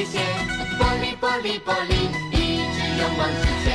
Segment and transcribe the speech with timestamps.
[0.00, 0.22] 危险。
[0.78, 1.92] 玻璃玻璃玻璃，
[2.32, 2.34] 一
[2.72, 3.69] 直勇往直前。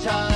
[0.00, 0.29] time.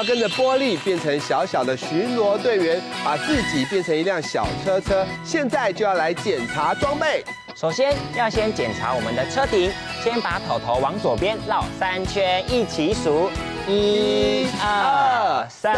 [0.00, 5.06] 要跟着玻璃变成小小的巡逻队员，把自己变成一辆小车车。
[5.22, 7.22] 现在就要来检查装备。
[7.54, 9.70] 首先要先检查我们的车顶，
[10.02, 13.30] 先把头头往左边绕三圈，一起数，
[13.68, 15.76] 一、二、三，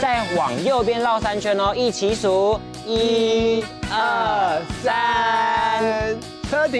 [0.00, 3.41] 再往右边绕三圈哦，一起数，一、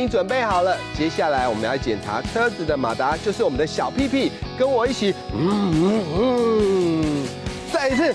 [0.03, 7.27] 车顶准备好了，接下来我们要检查车子的马达，就是我们的小屁屁，跟我一起，嗯嗯嗯，
[7.73, 8.13] 再一次，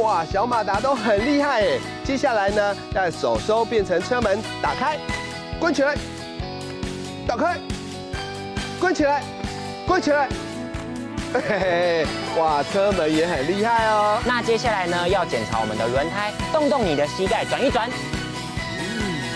[0.00, 1.78] 哇，小马达都很厉害哎。
[2.04, 4.96] 接下来呢，让手收变成车门，打开，
[5.58, 5.96] 关起来，
[7.26, 7.58] 打开，
[8.78, 9.22] 关起来，
[9.86, 10.28] 关起来，
[11.32, 12.06] 嘿嘿，
[12.38, 14.20] 哇，车门也很厉害哦。
[14.24, 17.90] 那接下来呢，要检查我们的轮胎，动动你的膝盖，转一转。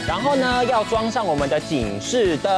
[0.06, 2.52] 然后呢，要装上我们的警示灯，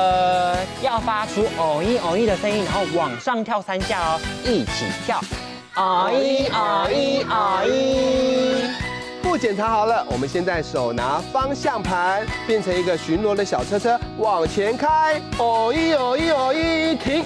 [0.82, 5.18] 要发出哦一哦一的声音，然后往上跳三下哦，一起跳，
[5.74, 9.22] 哦一哦一哦一。
[9.22, 17.24] 布检查好了，我们现在手拿方向盘，变成一个巡逻的小车车，往前开，哦一哦一哦一停，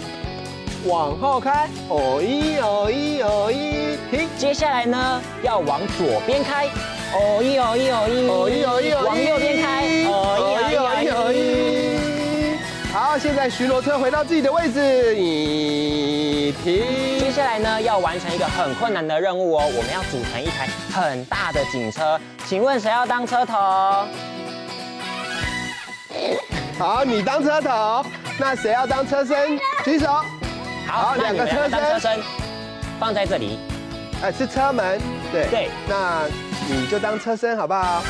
[0.85, 4.29] 往后开，哦一哦一哦一停。
[4.39, 6.69] 接下来呢，要往左边开。
[7.15, 12.93] 哦一哦一哦一哦一哦一哦一，往右边开，哦一哦一哦一。
[12.93, 17.19] 好，现在巡逻车回到自己的位置，你停。
[17.19, 22.19] 接下来呢，要完成一个很困难的任务哦，我们要组成一台很大的警车。
[22.47, 23.55] 请问谁要当车头？
[26.79, 28.05] 好，你当车头。
[28.39, 29.59] 那谁要当车身？
[29.85, 30.07] 举手。
[30.87, 31.71] 好，两个车身。
[31.71, 32.21] 车身
[32.99, 33.59] 放在这里。
[34.23, 35.01] 哎，是车门。
[35.31, 35.47] 对。
[35.51, 35.71] 对。
[35.89, 36.27] 那。
[36.69, 38.05] 你就当车身好不好？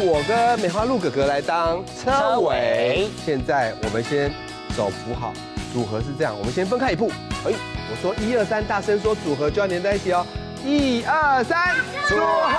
[0.00, 3.08] 我跟梅花鹿哥哥来当车尾。
[3.24, 4.30] 现在我们先
[4.76, 5.32] 手扶好，
[5.72, 6.32] 组合是这样。
[6.38, 7.10] 我们先分开一步。
[7.44, 7.52] 哎，
[7.90, 10.24] 我说一二三，大声说组合就要连在一起哦。
[10.64, 11.74] 一二三，
[12.08, 12.56] 组合。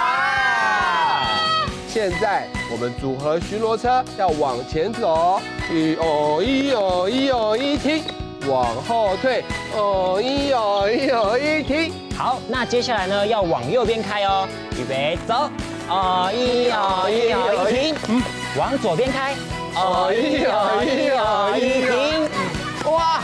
[1.88, 5.42] 现在我们组合巡逻车要往前走，
[5.72, 8.04] 一哦一哦一哦一停，
[8.48, 12.07] 往后退，哦一哦一哦一停。
[12.18, 15.50] 好，那接下来呢，要往右边开哦，预备走，
[15.88, 18.22] 哦一哦一哦一停，嗯，
[18.58, 19.36] 往左边开，
[19.76, 23.22] 哦一哦一哦一停，哇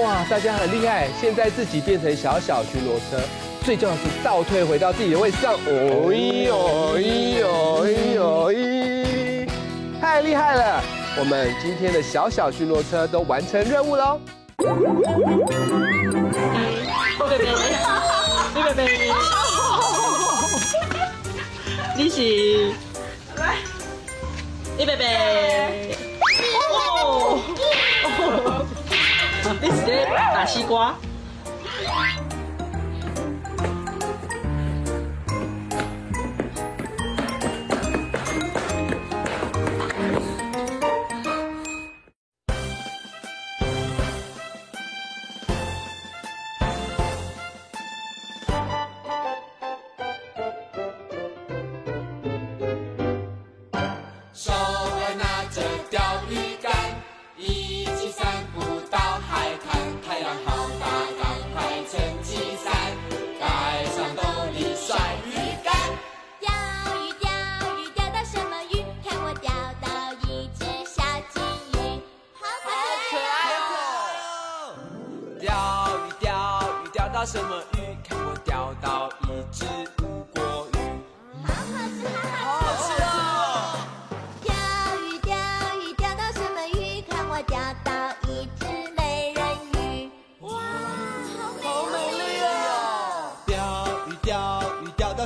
[0.00, 3.20] 哇，大家很厉害，现在自己变成小小巡逻车，
[3.64, 9.44] 最重要是倒退回到自己的位置上，哦一哦一哦一哦一，
[10.00, 10.80] 太厉害了，
[11.18, 14.20] 我们今天的小小巡逻车都完成任务喽。
[18.74, 19.12] 贝贝，
[21.96, 22.72] 你是？
[23.36, 23.54] 来，
[24.76, 25.96] 你贝贝，
[27.04, 27.38] 哦，
[29.62, 30.04] 你是在
[30.34, 30.96] 打西瓜。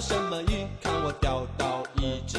[0.00, 0.66] 什么鱼？
[0.82, 2.38] 看我钓到一只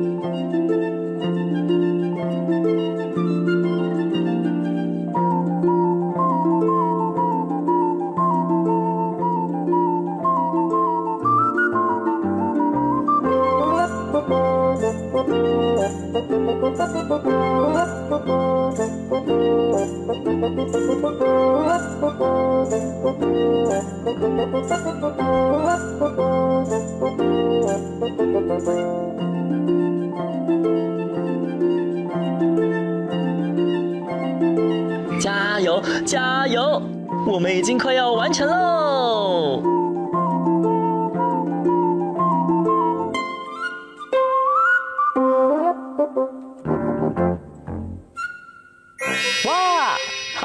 [35.19, 36.81] 加油，加油！
[37.27, 38.70] 我们已经快要完成喽。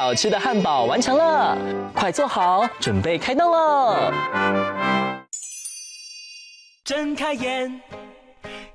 [0.06, 1.58] 好吃的汉堡完成了，
[1.92, 4.12] 快坐好，准备开动喽！
[6.84, 7.80] 睁开眼，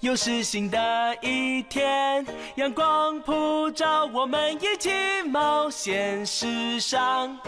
[0.01, 2.25] 又是新的一天，
[2.56, 4.92] 阳光普照，我们一起
[5.25, 6.25] 冒险。
[6.25, 7.39] 世上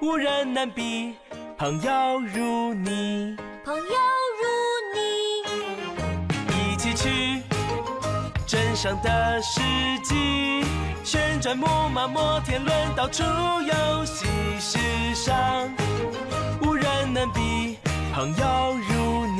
[0.00, 1.16] 无人能比，
[1.58, 3.82] 朋友如你，朋友
[4.38, 4.46] 如
[4.94, 5.02] 你，
[6.72, 7.42] 一起去
[8.46, 9.60] 镇上的市
[10.04, 10.64] 集，
[11.10, 14.26] 旋转木马、摩天轮，到处游戏。
[14.60, 14.78] 世
[15.12, 15.68] 上
[16.62, 17.76] 无人能比，
[18.14, 19.39] 朋友如你。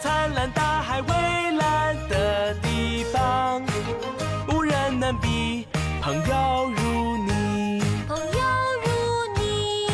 [0.00, 1.14] 灿烂、大海蔚
[1.56, 3.62] 蓝的地方。
[4.48, 5.66] 无人能比，
[6.00, 7.82] 朋友如你。
[8.06, 8.42] 朋友
[8.84, 8.88] 如
[9.36, 9.88] 你，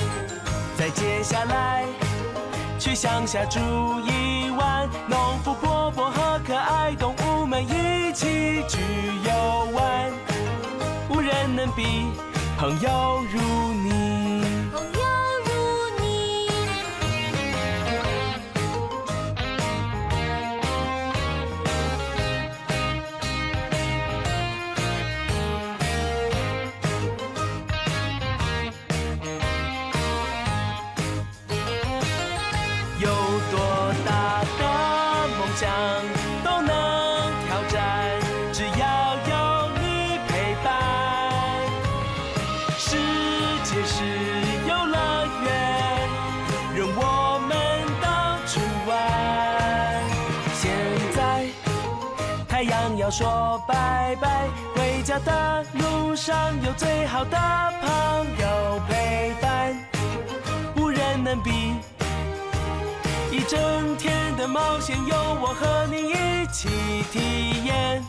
[0.77, 1.85] 再接下来，
[2.79, 3.59] 去乡下住
[4.07, 8.81] 一晚，农夫伯伯和可爱动物们一起去
[9.25, 10.13] 游玩。
[11.09, 12.07] 无人能比，
[12.59, 13.41] 朋友如
[13.73, 13.94] 你。
[52.67, 57.37] 阳要说拜拜，回家的路上有最好的
[57.81, 59.77] 朋友陪伴，
[60.77, 61.75] 无人能比。
[63.31, 66.69] 一整天的冒险，有我和你一起
[67.13, 68.03] 体验。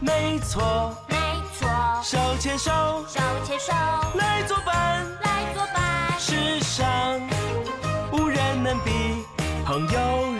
[0.00, 1.16] 没错，没
[1.58, 1.68] 错，
[2.02, 2.70] 手牵手，
[3.06, 3.72] 手牵手，
[4.14, 5.04] 来作伴。
[5.22, 6.18] 来作伴。
[6.18, 7.20] 世上
[8.12, 9.24] 无人能比，
[9.64, 10.32] 朋友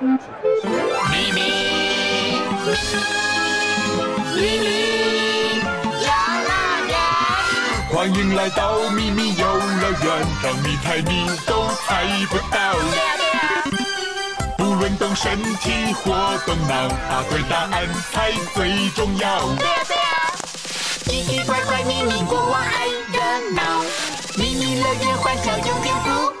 [0.00, 0.06] 咪
[1.34, 1.40] 咪，
[4.34, 5.60] 咪咪
[6.00, 6.08] 游
[6.48, 6.48] 乐
[6.88, 6.96] 园，
[7.92, 12.56] 欢迎来到秘密游乐园，让你猜谜都猜不到。
[14.56, 19.54] 不论动身体或动脑，答对答案才最重要。
[19.56, 20.32] 对呀对呀，
[21.04, 23.20] 奇奇怪怪秘密国王爱热
[23.54, 23.84] 闹，
[24.38, 26.39] 秘密乐园欢笑永远不。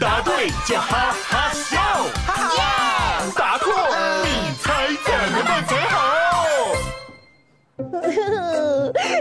[0.00, 1.78] 答对就哈哈笑，
[2.26, 3.72] 哈哈，答错
[4.24, 5.94] 你猜怎么办才好？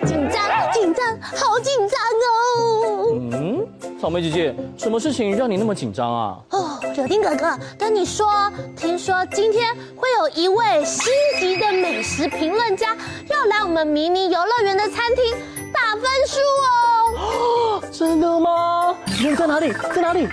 [0.05, 3.17] 紧张，紧张，好紧张哦！
[3.33, 3.67] 嗯，
[3.99, 6.37] 草莓姐姐，什么事情让你那么紧张啊？
[6.51, 8.25] 哦，柳丁哥哥，跟你说，
[8.75, 12.95] 听说今天会有一位星级的美食评论家
[13.29, 15.35] 要来我们迷你游乐园的餐厅
[15.73, 16.71] 打分数哦。
[17.17, 18.92] 哦， 真的吗？
[19.35, 19.71] 在哪里？
[19.95, 20.27] 在哪里？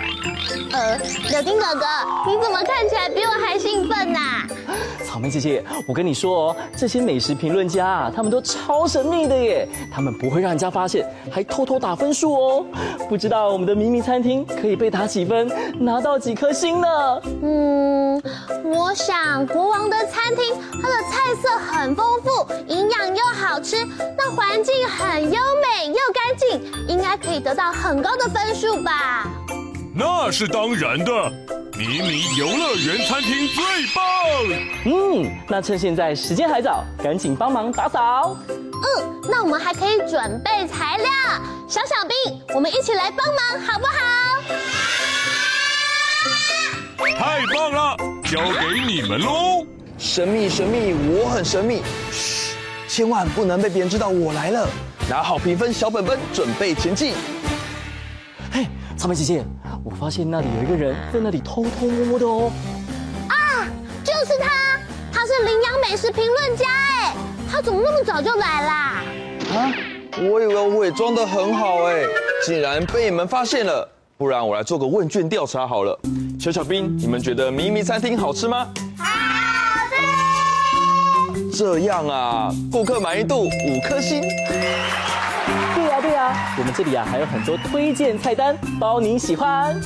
[0.72, 0.98] 呃，
[1.30, 1.86] 柳丁哥哥，
[2.26, 4.42] 你怎么看起来比我还兴奋呐？
[5.20, 12.66] 莓姐姐，我跟你说哦，这些美食评论家啊，他们都超神秘的耶，他们不会让人家发现，还偷偷打分数哦。
[13.08, 16.88] 不知道我们的迷你餐厅可以被打几分，拿到几颗星呢？
[17.42, 18.22] 嗯，
[18.64, 23.76] 我想国王的餐厅，它的菜色很丰富，营养又好吃，
[24.16, 29.28] 那环境很优美又干净，应该可以得到很高的分数吧。
[29.92, 31.32] 那是当然的，
[31.80, 34.04] 迷你游乐园餐厅最棒。
[34.84, 38.36] 嗯，那趁现在时间还早，赶紧帮忙打扫。
[38.48, 41.06] 嗯，那我们还可以准备材料，
[41.66, 43.92] 小小兵，我们一起来帮忙好不好？
[47.18, 49.64] 太棒了，交给你们喽。
[49.96, 51.80] 神秘神秘，我很神秘，
[52.12, 52.56] 嘘，
[52.88, 54.68] 千万不能被别人知道我来了。
[55.08, 57.14] 拿好评分小本本，准备前进。
[59.00, 59.42] 嘿，草莓姐姐，
[59.82, 62.52] 我发现那里有一个人在那里偷偷摸摸的哦。
[63.28, 63.66] 啊，
[64.04, 64.78] 就是他，
[65.10, 67.14] 他是羚羊美食评论家哎，
[67.50, 69.02] 他怎么那么早就来啦？
[69.54, 69.72] 啊，
[70.18, 72.04] 我以为我伪装得很好哎，
[72.44, 73.88] 竟然被你们发现了。
[74.18, 75.98] 不然我来做个问卷调查好了。
[76.38, 78.68] 小小兵，你们觉得咪咪餐厅好吃吗？
[78.98, 79.06] 好
[81.48, 81.56] 吃。
[81.56, 84.22] 这样啊，顾客满意度五颗星。
[86.58, 89.80] 我们这里啊还有很多推荐菜单，包你喜欢。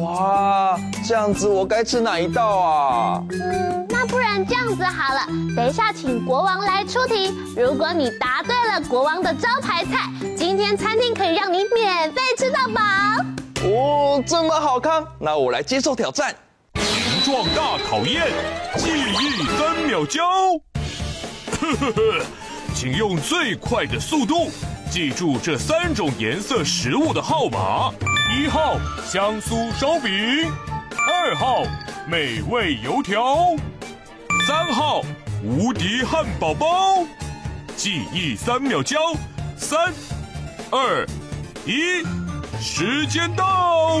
[0.00, 3.22] 哇，这样子我该吃哪一道啊？
[3.30, 5.20] 嗯，那不然这样子好了，
[5.54, 12.80] 等一下请国王来出题，如果你答对了国王的招牌菜，今天餐厅可以让你免费吃到饱。
[13.64, 16.34] 哦，这么好康，那我来接受挑战。
[16.74, 18.32] 形状大考验，
[18.76, 20.24] 记忆三秒交。
[21.60, 22.26] 呵呵呵，
[22.74, 24.50] 请用最快的速度
[24.90, 27.92] 记住这三种颜色食物的号码：
[28.36, 30.10] 一号香酥烧饼，
[31.10, 31.64] 二号
[32.06, 33.56] 美味油条，
[34.46, 35.02] 三号
[35.42, 37.04] 无敌汉堡包。
[37.76, 38.98] 记忆三秒交，
[39.56, 39.92] 三、
[40.70, 41.06] 二、
[41.66, 42.04] 一。
[42.60, 44.00] 时间到！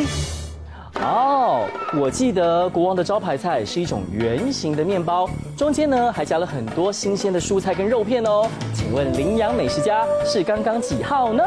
[1.00, 8.48] 哦，我记得国王的招牌菜是一种圆形的面包，中间呢还加了很多新鲜的蔬菜跟肉片哦。
[8.72, 11.44] 请问羚羊美食家是刚刚几号呢？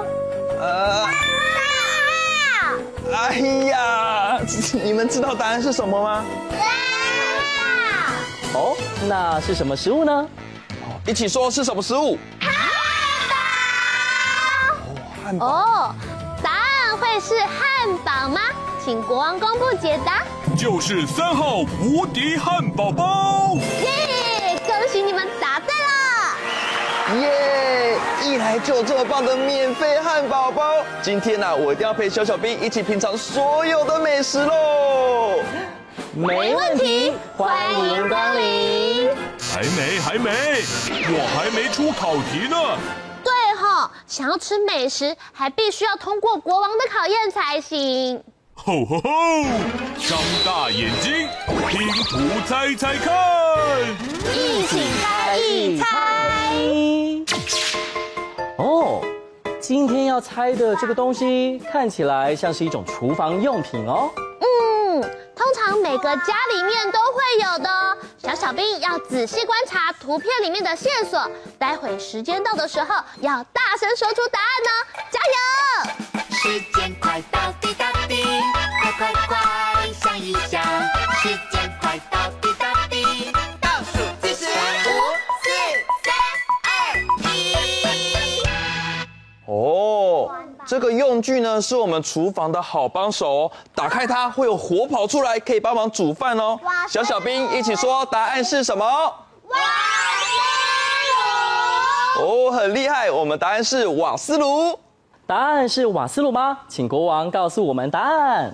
[0.59, 1.05] 呃，
[3.15, 3.39] 哎
[3.69, 4.39] 呀，
[4.83, 6.25] 你们知道答案是什么吗？
[8.53, 8.75] 哦，
[9.07, 10.27] 那是什么食物呢？
[11.05, 12.17] 一起说是什么食物？
[15.23, 15.47] 汉堡。
[15.47, 15.95] 哦
[16.43, 16.67] 答案。
[16.99, 18.41] 会是汉堡吗？
[18.87, 20.23] 请国王公布解答。
[20.57, 23.57] 就是三号无敌汉堡包。
[23.83, 24.57] 耶！
[24.65, 25.75] 恭喜你们答对
[27.17, 27.21] 了。
[27.21, 27.97] 耶！
[28.23, 30.85] 一来就有这么棒的免费汉堡包。
[31.01, 35.41] 今天呢、啊，我一定要陪小小兵一起品尝所有的美食喽。
[36.13, 39.09] 没问题，欢迎光临。
[39.37, 40.31] 还没，还没，
[41.09, 42.57] 我还没出考题呢。
[44.07, 48.23] 想要吃美食，还必须要通过国王的考验才行。
[48.57, 49.43] 吼吼吼！
[49.97, 51.29] 张大眼睛，
[51.69, 53.15] 拼图猜猜看，
[54.33, 55.85] 一起猜一猜。
[58.57, 59.01] 哦，
[59.61, 64.11] 今天要猜的这个东西看起来像是一种厨房用品哦。
[64.41, 65.01] 嗯，
[65.33, 67.97] 通常每个家里面都会有的。
[68.17, 74.69] 小小兵要仔细观察图片里面的线索，待会时间到的时候要大声说出答案呢，
[75.09, 75.37] 加油！
[76.31, 78.06] 时间快到，滴答滴，
[78.91, 79.37] 快快快
[79.91, 80.63] 想一想，
[81.21, 84.89] 时间快到，滴答滴，倒数计时五、
[85.43, 85.49] 四、
[86.05, 86.15] 三、
[86.63, 86.69] 二、
[87.25, 87.27] 一。
[89.45, 90.31] 哦，
[90.65, 93.51] 这个用用具呢，是我们厨房的好帮手哦。
[93.75, 96.57] 打开它会有火跑出来，可以帮忙煮饭哦。
[96.87, 98.85] 小小兵一起说，答案是什么？
[98.85, 99.57] 瓦
[102.15, 102.25] 斯炉。
[102.25, 104.79] 哦，很厉害，我们答案是瓦斯炉。
[105.25, 106.59] 答案是瓦斯炉吗？
[106.69, 108.53] 请国王告诉我们答案。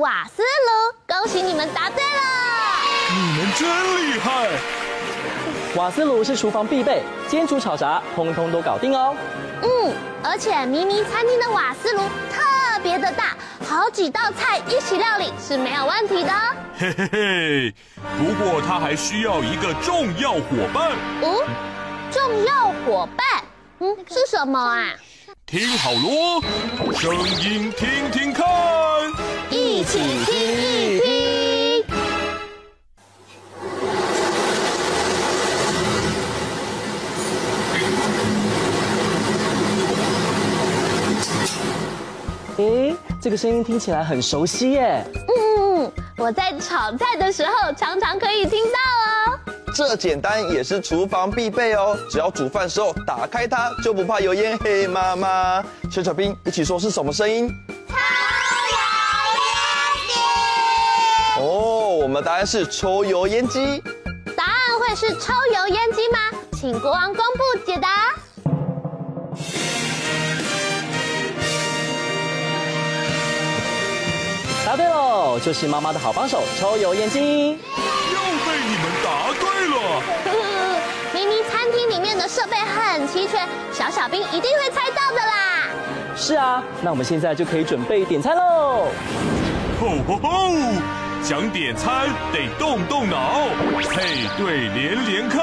[0.00, 2.20] 瓦斯炉，恭喜你们答对了！
[3.10, 4.48] 你们真厉害！
[5.76, 9.14] 瓦斯炉是厨房必备，煎煮炒炸通通都搞定哦。
[9.62, 12.00] 嗯，而且咪咪餐厅的瓦斯炉
[12.32, 13.36] 特别的大，
[13.68, 16.32] 好几道菜一起料理是没有问题的。
[16.78, 17.74] 嘿嘿嘿，
[18.16, 20.92] 不过它还需要一个重要伙伴。
[21.20, 21.36] 嗯，
[22.10, 23.26] 重要伙伴，
[23.80, 24.94] 嗯，是什么啊？
[25.44, 26.40] 听好啰，
[26.94, 28.46] 声音听听看，
[29.80, 31.84] 一起听一听。
[42.58, 45.02] 诶，这个声音听起来很熟悉耶。
[45.14, 49.54] 嗯，我在炒菜的时候常常可以听到哦。
[49.74, 54.58] 这简单也是厨房必备哦，只要煮饭时候打开它，就不怕油烟。
[54.58, 57.50] 嘿，妈妈，小小兵一起说是什么声音？
[62.20, 63.82] 答案是抽油烟机。
[64.36, 66.18] 答案会是抽油烟机吗？
[66.52, 67.88] 请国王公布解答。
[74.66, 77.58] 答对喽，就是妈妈的好帮手抽油烟机。
[81.12, 85.66] 咪咪 餐厅里面的设备很齐全，小小兵一定会猜到的啦。
[86.14, 88.88] 是啊，那我们现在就可以准备点餐喽。
[89.80, 90.99] 吼吼吼！
[91.22, 93.46] 想点餐得动动脑，
[93.90, 95.40] 配对连连看。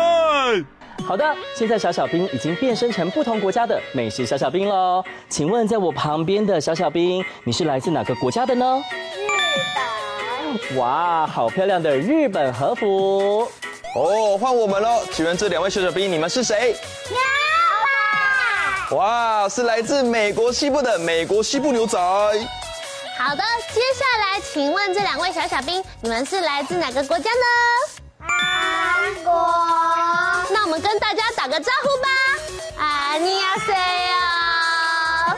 [1.05, 1.23] 好的，
[1.55, 5.03] 现在小小兵已经变身成不同国家的美食小小兵喽。
[5.29, 8.81] 请问在我旁边的小小兵，你是来自哪个国家的呢？
[9.15, 10.77] 日本。
[10.77, 13.47] 哇，好漂亮的日本和服。
[13.95, 15.01] 哦，换我们喽！
[15.13, 16.75] 请问这两位小小兵，你们是谁？
[17.07, 17.17] 牛
[18.89, 18.95] 仔。
[18.97, 21.97] 哇，是来自美国西部的美国西部牛仔。
[23.17, 27.45] 好的，接下来请问这两位小小兵，你们是来自哪个国家呢？
[28.19, 29.33] 韩国。
[30.51, 32.07] 那我们跟大家打个招呼吧。
[32.83, 35.37] 啊，你好谁呀？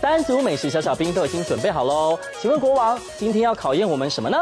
[0.00, 2.16] 三组美食小小兵都已经准备好喽。
[2.40, 4.38] 请问国王，今天要考验我们什么呢？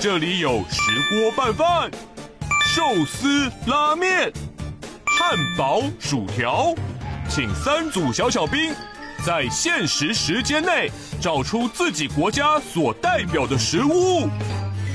[0.00, 1.90] 这里有石锅拌饭。
[2.74, 4.32] 寿司、拉面、
[5.06, 6.72] 汉堡、薯条，
[7.28, 8.74] 请三组小小兵
[9.24, 14.28] 在限时时间内找出自己国家所代表的食物。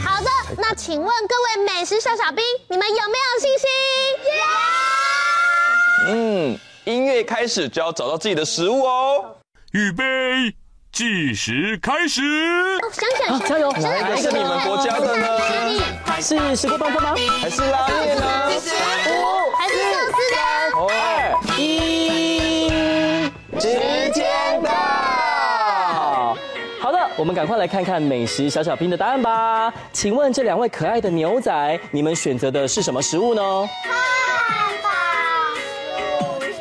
[0.03, 3.69] 好的，那请问各位美食小小兵，你们有没有信心？
[6.07, 9.35] 嗯，音乐开始就要找到自己的食物哦。
[9.73, 10.03] 预备，
[10.91, 12.21] 计时开始。
[12.91, 13.71] 想想，加油！
[13.73, 15.27] 哪一个你们国家的呢？
[16.21, 17.15] 是石锅拌饭吗？
[17.41, 18.49] 还是拉面呢？
[27.25, 29.73] 我们赶快来看看美食小小兵的答案吧。
[29.91, 33.41] 请问这两位可爱的牛仔，你们选择的是什么食物呢？
[33.81, 34.89] 汉堡、
[36.39, 36.53] 薯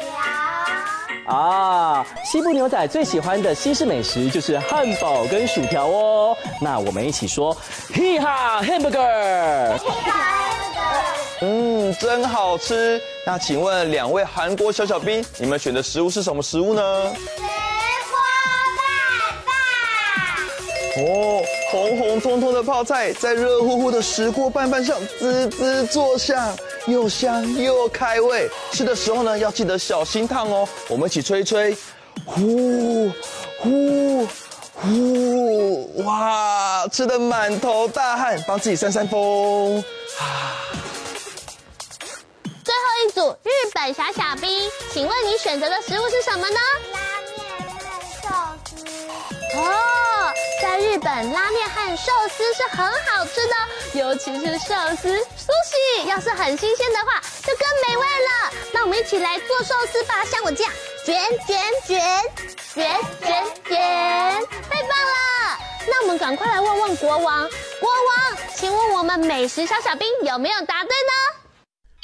[1.27, 1.37] 条。
[1.37, 6.35] 啊，西部牛仔最喜欢的西式美食就是汉堡跟薯条哦。
[6.63, 7.55] 那我们一起说，
[7.93, 9.79] 嘿哈，hamburger。
[11.43, 12.99] 嗯，真好吃。
[13.27, 17.13] 那请问两位韩国小小兵，你们选的食物是什么食物呢？
[20.97, 28.49] 哦，红红彤彤的泡菜在热乎乎的石锅拌饭上滋滋作响，又香又开胃。
[28.71, 30.69] 吃的时候呢，要记得小心烫哦。
[30.89, 31.77] 我们一起吹一吹，
[32.25, 33.11] 呼
[33.59, 34.25] 呼
[34.75, 36.05] 呼！
[36.05, 39.79] 哇，吃的满头大汗，帮自己扇扇风。
[40.21, 40.63] 啊。
[42.65, 46.57] 最后一组日本小小兵，请问你选择的食物是什么呢？
[46.93, 46.99] 拉
[47.35, 47.37] 面
[48.23, 48.29] 寿
[48.77, 48.85] 司。
[49.57, 49.61] 哦，
[50.95, 58.53] 日本拉面和寿司是很好吃的，尤其是寿司寿司要是很新鲜的话，就更美味了。
[58.73, 60.73] 那我们一起来做寿司吧，像我这样
[61.05, 61.17] 卷
[61.49, 62.01] 卷卷
[62.73, 62.87] 卷
[63.21, 63.77] 卷卷，
[64.71, 65.59] 太棒了！
[65.89, 71.13] 那我们赶快来问问国王，国王，请问我们美食小小兵有没有答对呢？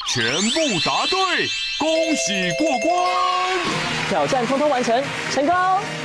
[0.09, 1.49] 全部答对，
[1.79, 3.90] 恭喜过关！
[4.11, 5.01] 挑战通通完成，
[5.33, 5.55] 成功！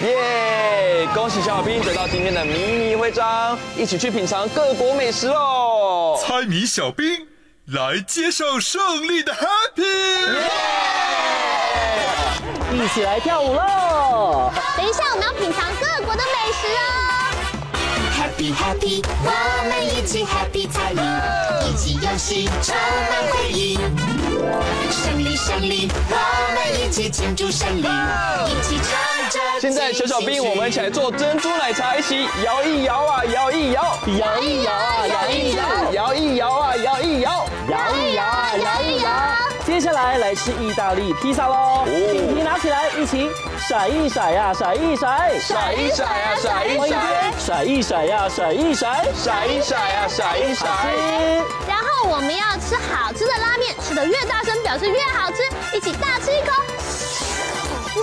[0.04, 1.08] 耶！
[1.12, 6.16] 恭喜小兵得到今天的迷你徽章，一起去品尝各国美食喽！
[6.22, 7.28] 猜谜小兵
[7.66, 9.82] 来接受胜利的 Happy！
[12.74, 14.52] 一起来跳舞喽！
[14.78, 17.15] 等一下，我们要品尝各国的美食哦。
[18.46, 19.32] Happy Happy，我
[19.70, 21.04] 们一起 Happy 彩铃，
[21.68, 22.76] 一起游戏充
[23.10, 23.76] 满回忆。
[24.92, 29.40] 胜利胜利，我们一起庆祝胜利，一起唱着。
[29.60, 38.35] 现在小小兵，我们一起来做珍珠奶茶，一起摇一摇啊，摇一摇，摇一摇啊，摇一摇，摇一摇啊，摇一摇，摇一摇啊，摇一摇。
[39.75, 41.85] 接下来来吃意大利披萨喽！
[41.85, 43.31] 饼皮拿起来，一起
[43.69, 46.89] 甩一甩呀，甩一甩，甩一甩呀，甩一甩，
[47.39, 50.69] 甩一甩呀，甩一甩，甩一甩呀，甩一甩。
[51.69, 55.37] 然后我们要吃好吃的拉面，吃得越大声，表示越好吃。
[55.77, 56.51] 一起大吃一口，
[58.01, 58.03] 哇！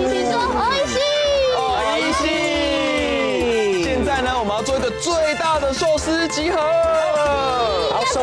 [0.00, 1.62] 一起说おいしい，お
[2.00, 2.22] いし
[3.80, 3.84] い。
[3.84, 6.58] 现在呢，我们要做一个最大的寿司集合。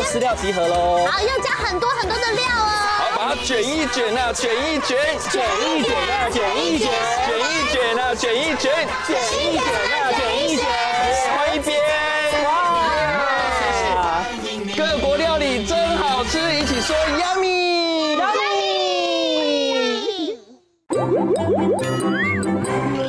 [0.06, 1.04] 好，寿司料集合喽。
[1.10, 2.70] 好，要加很多很多的料哦。
[2.98, 4.96] 好，把它卷一卷啊，卷一卷，
[5.28, 6.88] 卷一卷啊，卷一卷，
[7.26, 9.10] 卷一卷啊，卷一卷，卷
[9.42, 10.64] 一卷啊，卷一卷。
[11.36, 11.68] 换一边。
[12.44, 12.46] 哇！
[14.76, 17.66] 各国料理真好吃，一起说 yummy。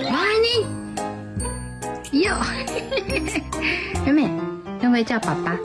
[0.09, 0.65] Morning，
[2.11, 2.33] 哟，
[4.03, 4.19] 妹妹，
[4.81, 5.55] 要 不要叫爸爸？